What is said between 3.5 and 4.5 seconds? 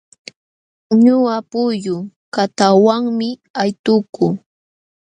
aytukuu.